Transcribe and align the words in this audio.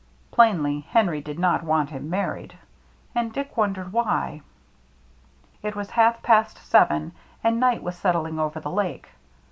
Plainly 0.31 0.79
Henry 0.79 1.21
did 1.21 1.37
not 1.37 1.61
want 1.63 1.91
him 1.91 2.09
married, 2.09 2.57
and 3.13 3.31
Dick 3.31 3.55
wondered 3.55 3.93
why. 3.93 4.41
It 5.61 5.75
was 5.75 5.91
half 5.91 6.23
past 6.23 6.57
seven, 6.57 7.11
and 7.43 7.59
night 7.59 7.83
was 7.83 7.95
set 7.97 8.13
tling 8.13 8.39
over 8.39 8.59
the 8.59 8.71
Lake. 8.71 9.09